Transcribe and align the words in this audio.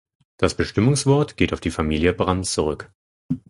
Das 0.39 0.57
Bestimmungswort 0.57 1.37
geht 1.37 1.53
auf 1.53 1.59
die 1.59 1.69
Familie 1.69 2.11
"Brandt" 2.11 2.47
zurück. 2.47 2.91